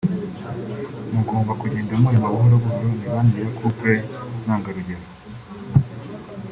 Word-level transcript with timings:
mugomba 1.13 1.51
kugenda 1.61 1.99
murema 2.01 2.29
buhoro 2.35 2.55
buhoro 2.63 2.87
imibanire 2.93 3.41
ya 3.45 3.51
couple 3.57 3.93
ntangarugero 4.43 5.05